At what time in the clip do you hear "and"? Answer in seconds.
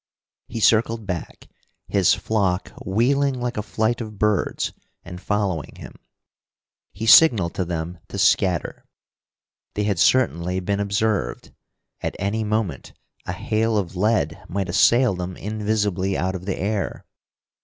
5.03-5.21